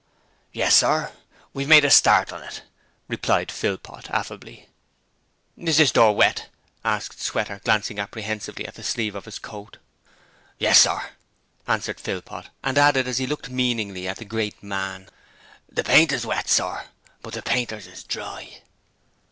[0.51, 1.11] 'Yes, sir,
[1.53, 2.63] we've made a start on it,'
[3.07, 4.67] replied Philpot, affably.
[5.55, 6.49] 'Is this door wet?'
[6.83, 9.77] asked Sweater, glancing apprehensively at the sleeve of his coat.
[10.57, 11.11] 'Yes, sir,'
[11.67, 15.07] answered Philpot, and added, as he looked meaningly at the great man,
[15.71, 16.85] 'the paint is wet, sir,
[17.21, 18.63] but the PAINTERS is dry.'